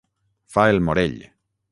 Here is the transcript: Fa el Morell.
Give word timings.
Fa 0.53 0.63
el 0.71 0.81
Morell. 0.87 1.21